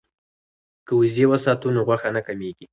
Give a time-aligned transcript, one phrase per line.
[0.85, 2.65] که وزې وساتو نو غوښه نه کمیږي.